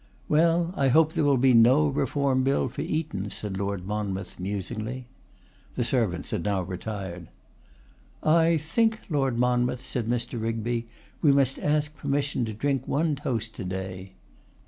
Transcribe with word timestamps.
'Well, 0.27 0.73
I 0.75 0.87
hope 0.87 1.13
there 1.13 1.23
will 1.23 1.37
be 1.37 1.53
no 1.53 1.87
Reform 1.87 2.43
Bill 2.43 2.67
for 2.69 2.81
Eton,' 2.81 3.29
said 3.29 3.55
Lord 3.59 3.85
Monmouth, 3.85 4.39
musingly. 4.39 5.05
The 5.75 5.83
servants 5.83 6.31
had 6.31 6.43
now 6.43 6.63
retired. 6.63 7.27
'I 8.23 8.57
think, 8.57 9.01
Lord 9.11 9.37
Monmouth,' 9.37 9.85
said 9.85 10.07
Mr. 10.07 10.41
Rigby, 10.41 10.87
'we 11.21 11.33
must 11.33 11.59
ask 11.59 11.95
permission 11.95 12.45
to 12.45 12.53
drink 12.53 12.87
one 12.87 13.15
toast 13.15 13.53
to 13.57 13.63
day. 13.63 14.13